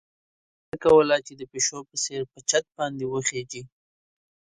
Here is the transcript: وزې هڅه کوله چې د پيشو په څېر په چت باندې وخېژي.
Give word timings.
وزې 0.03 0.67
هڅه 0.69 0.77
کوله 0.83 1.15
چې 1.25 1.33
د 1.39 1.41
پيشو 1.51 1.77
په 1.89 1.95
څېر 2.03 2.21
په 2.31 2.39
چت 2.49 2.65
باندې 2.77 3.03
وخېژي. 3.07 3.61